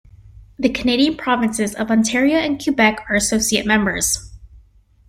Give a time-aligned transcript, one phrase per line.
[0.57, 4.33] The Canadian provinces of Ontario and Quebec are associate members.